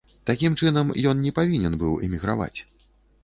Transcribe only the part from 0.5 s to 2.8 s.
чынам, ён не павінен быў эміграваць.